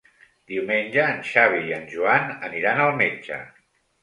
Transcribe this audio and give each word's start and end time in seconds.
Diumenge 0.53 1.03
en 1.15 1.21
Xavi 1.31 1.59
i 1.67 1.75
en 1.75 1.85
Joan 1.93 2.33
aniran 2.49 2.83
al 2.89 2.99
metge. 3.05 3.41